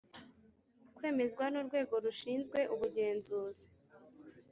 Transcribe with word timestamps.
Kwemezwa 0.95 1.45
n’ 1.49 1.55
urwego 1.61 1.93
rushinzwe 2.05 2.59
ubugenzuzi 2.73 3.65